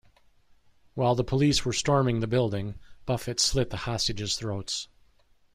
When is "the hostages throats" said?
3.69-4.87